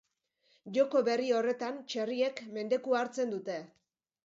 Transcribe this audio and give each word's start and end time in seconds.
Joko 0.77 1.01
berri 1.09 1.29
horretan, 1.41 1.77
txerriek 1.93 2.43
mendekua 2.57 3.05
hartzen 3.05 3.37
dute. 3.39 3.63